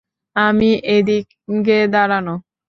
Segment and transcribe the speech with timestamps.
[0.35, 2.33] আমি এদিকে দাঁড়ানো।